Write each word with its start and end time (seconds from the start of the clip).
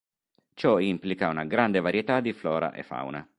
Ciò 0.55 0.79
implica 0.79 1.27
una 1.29 1.43
grande 1.45 1.79
varietà 1.79 2.21
di 2.21 2.33
flora 2.33 2.73
e 2.73 2.81
fauna. 2.81 3.23